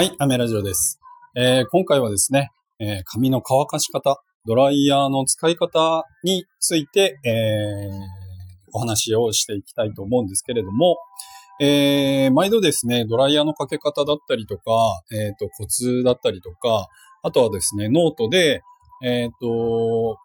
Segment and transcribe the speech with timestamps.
[0.00, 0.98] はい、アメラジオです。
[1.36, 7.30] えー今回はですね、えー髪の乾かし方、ドライヤーの使い方について、えー
[8.72, 10.96] お話をしていきたいと思うんですけれども、
[11.60, 16.88] え毎度ですね、ドライヤーのかけ方だったりとか、えっ、と、コツだったりとか、
[17.22, 18.62] あとはですね、ノートで、
[19.04, 20.16] えっ、と、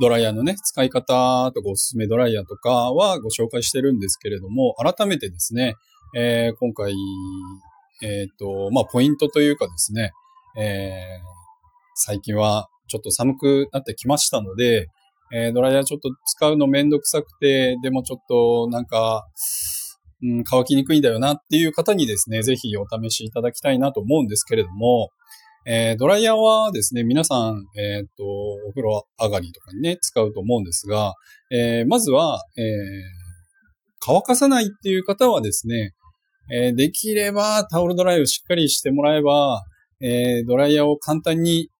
[0.00, 5.74] ドライヤーのね、使い方とかおすすめドライヤーとかはご紹介してるんですけれども、改めてですね、
[6.14, 6.94] え今回、
[8.02, 10.12] えっ、と、まあ、ポイントというかですね、
[10.56, 11.38] えー
[12.00, 14.86] 最近はちょっと寒くなってきましたので、
[15.32, 19.26] えードライヤーちょっと使うのめんどくさくて、でもちょっとなんか、
[20.22, 25.10] うん、乾きにくいんだよなっていう方にですね、ぜひお試しいただきたいなと思うんですけれども、
[25.66, 31.14] えードライヤーはですね、皆さん、えっ、と、お風呂上がりとかにね、使うと思うんですが、
[31.50, 32.64] えーまずは、えー
[34.00, 35.92] 乾かさないっていう方はですね、
[36.50, 39.64] えーできればタオルドライをしっかりしてもらえば、
[40.00, 41.70] えードライヤーを簡単に、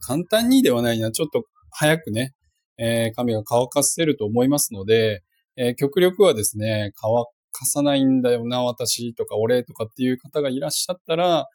[0.00, 2.34] 簡単にではないな、ちょっと早くね、
[2.78, 5.22] えー髪が乾かせると思いますので、
[5.56, 7.10] えー極力はですね、乾
[7.52, 11.46] かさないんだよな、私とか俺とかっていう方がいらっしゃったら、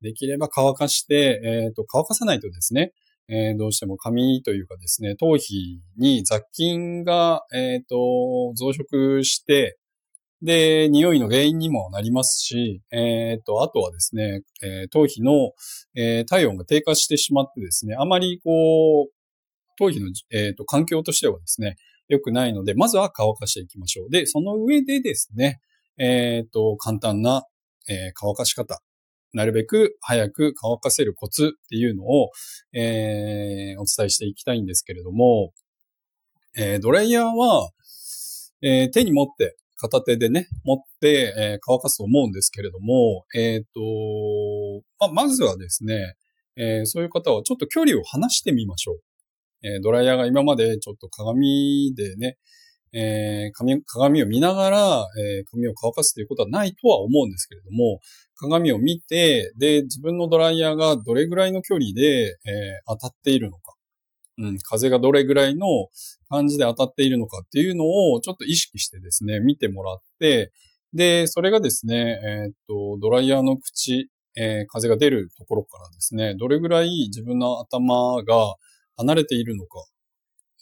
[0.00, 2.92] できれば乾かして、えっ、と、乾かさないとですね、
[3.28, 7.96] えーどうしても髪というかですね、頭皮に雑菌が、えっ、と、
[8.54, 9.78] 増殖して、
[10.42, 15.52] で、匂いの原因にもなりますし、えっ、と、あとはですね、えー頭皮の、
[15.94, 19.12] えー体温が低下してしまってですね、あまりこう、
[19.78, 21.76] 頭皮の、えーと環境としてはですね、
[22.08, 24.10] 良くないので、まずは乾かしていきましょう。
[24.10, 25.60] で、その上でですね、
[25.96, 27.44] えっ、と、簡単な、
[27.88, 28.82] えー乾かし方。
[29.34, 32.30] なるべく早く乾かせるコツっていうのを、
[32.72, 35.52] えーお伝えしていきたいんですけれども、
[36.58, 37.70] えードライヤーは、
[38.60, 43.80] えー手に持って、片手でね、持って、えー乾かすと思うんですけれども、えっ、と、
[45.00, 46.14] まあ、まずはですね、
[46.56, 49.00] えーそういう方はちょっと距離を離してみましょう。
[49.64, 52.36] えドライヤーが今までちょっと鏡でね、
[52.92, 57.98] えー鏡鏡を見ながら、えー髪を乾かすということはないとは思うんですけれども、
[58.36, 63.74] 鏡を見て、で、自分のドライヤーがどれぐらいの距離で、えー当たっているのか、
[64.38, 65.66] うん、風がどれぐらいの
[66.28, 70.52] 感じで当たっているのかっていうのをちょっと意識してですね、見てもらって、
[70.94, 78.54] で、それがですね、えーっと、ドライヤーの口、えー風が出るところからですね、どれぐらい自分の頭が
[78.96, 79.84] 離れているのか、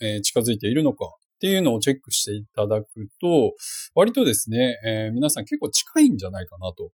[0.03, 2.87] えー近づいているのかっていうのをチェックしていただく
[3.21, 3.55] と、
[3.95, 6.91] 割とですね、えー皆さん結構近いんじゃないかなと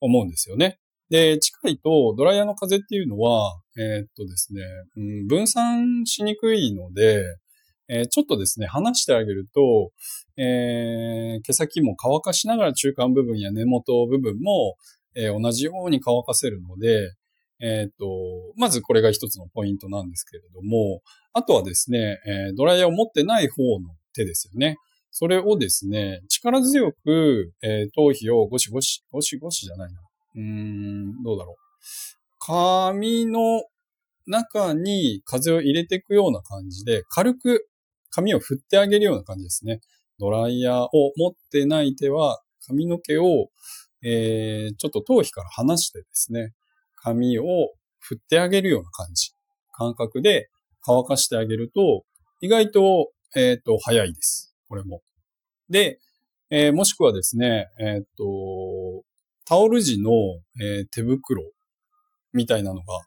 [0.00, 0.78] 思うんですよね。
[1.10, 4.62] で、近いとドライヤーの風っていうのは、えーっとですね、
[4.96, 7.24] うん、分散しにくいので、
[7.88, 9.92] えーちょっとですね、離してあげると、
[10.36, 14.76] えー毛先も乾かしながら中間部分や根元部分も、
[15.14, 17.12] えー同じように乾かせるので、
[17.60, 18.06] えーっと、
[18.56, 21.02] まずこれが一つのポイントなんですけれども、
[21.32, 24.76] あとはですね、えドライヤーを持ってない方の手ですよね。
[25.10, 30.00] それをですね、力強く、え頭皮をゴシゴシ、ゴシゴシじゃないな。
[30.36, 31.56] うーん、どうだろう。
[32.38, 33.64] 髪の
[34.26, 37.68] 中に風を入れていくような感じで、軽く
[38.10, 39.80] 髪を振ってあげるような感じですね。
[40.18, 43.48] ドライヤーを持ってない手は、髪の毛を、
[44.02, 46.52] えー、ちょっと頭皮から離してですね、
[46.96, 47.44] 髪を
[48.00, 49.32] 振ってあげるような感じ、
[49.72, 50.48] 感覚で
[50.82, 52.04] 乾かしてあげると、
[52.40, 54.54] 意外と、えっ、と、早いです。
[54.68, 55.02] これも。
[55.68, 55.98] で、
[56.50, 58.24] えーもしくはですね、えっ、と、
[59.46, 60.10] タオル地の、
[60.60, 61.42] えー手袋
[62.32, 63.06] みたいなのが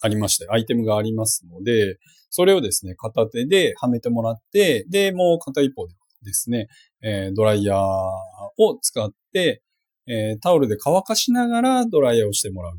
[0.00, 1.98] ありまして、アイテムがありますので、
[2.30, 6.68] それをですね、片手ではめてもらって、で、もう片一方でですね、
[7.02, 9.62] えードライヤーを使って、
[10.06, 12.78] えータオルで乾かしながらドライヤーをしてもらう。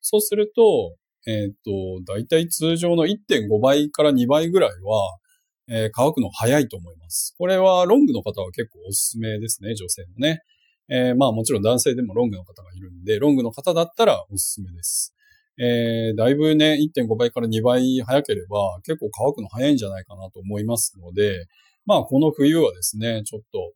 [0.00, 0.96] そうすると、
[1.26, 5.18] えっ、と、だいたい通常の1.5倍から2倍ぐらいは、
[5.70, 7.34] え乾くの早いと思います。
[7.36, 10.40] これはロングの方は結構おすすめですね、女性のね。
[10.88, 15.14] えーまあもちろん男性でもロングの方がいるんで、ロングの方だったらおすすめです。
[15.58, 21.46] えーだいぶね、1.5倍から2倍早ければ結構乾くの早いんじゃないかなと思いますので、
[21.84, 23.72] まあこの冬はですね、ちょっと、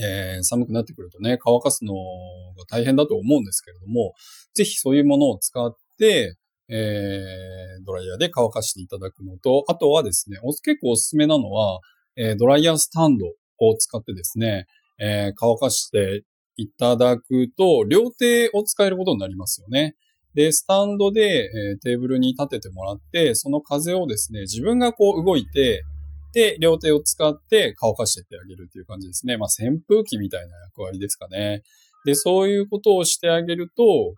[0.00, 4.14] えー寒くなってくるとね、乾かすのが大変だと思うんですけれども、
[4.54, 6.36] ぜひそういうものを使って、
[6.68, 11.80] えードライヤーで乾かしていただくのと、あとはですね、結構おすすめなのは、
[12.16, 14.66] えードライヤースタンドを使ってですね、
[15.00, 16.24] えー、乾かして
[16.56, 19.96] いただくと、両手を使えることになりますよね。
[20.34, 25.82] で、スタンドで、えー、テーブルに立ててもらって、その風をですね、自分がこう動いて、
[26.32, 29.36] で、両手を使って乾かしてってあげるっていう感じですね。
[29.36, 31.62] まあ、扇風機みたいな役割ですかね。
[32.04, 34.14] で、そういうことをしてあげると、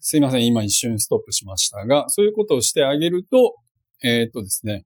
[0.00, 3.54] すいません、今一瞬ストップしましたが、そういうことをしてあげると、
[4.02, 4.84] えー、っとですね、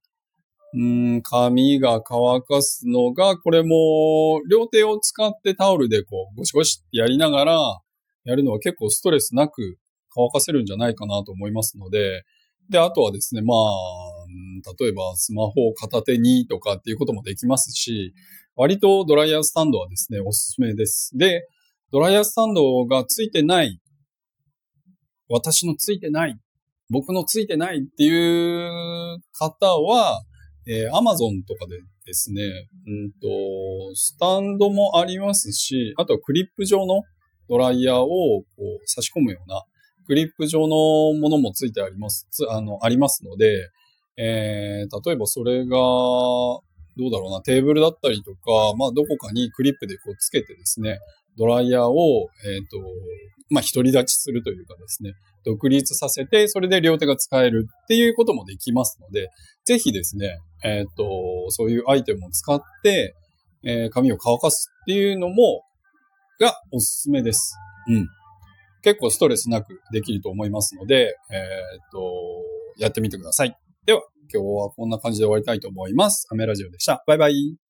[0.75, 7.81] うん、髪が乾かすのが、これも、両手を使ってタオルでこう、ゴシゴシってやりながら、
[8.25, 9.79] やるのは結構ストレスなく
[10.15, 12.25] 乾かせるんじゃないかなと思いますので、
[12.69, 13.59] で、あとはですね、まあ、
[14.79, 18.15] 例えばスマホを片手にとかっていうこともできますし、
[18.55, 21.17] 割とドライヤースタンドはですね、おすすめです。
[21.17, 21.47] で、
[21.91, 23.81] ドライヤースタンドがついてない、
[25.31, 26.39] 私のついてない、
[26.91, 30.23] 僕のついてないっていう方は、
[30.69, 37.03] えー、Amazon とかでですね、うんと、スタンドもありますし、あとはクリップ状の
[37.49, 39.63] ドライヤーをこう差し込むような、
[40.07, 43.71] クリップ状のものもついてあります、あの、ありますので、
[44.19, 50.99] えー、例えばそれが、どうだろうな、テーブルだったりとか、まあ、どこかにクリップでこうつけてですね、
[51.39, 52.79] ドライヤーを、えっ、ー、と、
[53.51, 55.15] まあ、独り立ちするというかですね、
[55.45, 59.31] 独立させて、それで両手が使えるっていうこともできますので、
[59.69, 63.15] ぜひですね、えっ、ー、と、そういうアイテムを使って、
[63.63, 65.63] えー、髪を乾かすっていうのも、
[66.41, 67.55] がおすすめです。
[67.89, 68.09] うん。
[68.81, 72.01] 結構ストレスなくできると思いますので、えっ、と、
[72.79, 73.59] やってみてください。
[73.85, 74.01] では、
[74.33, 76.27] 今日はこんな感じで終わりたいと思います。
[76.31, 77.05] アメラジオでした。
[77.07, 77.68] バイバイ。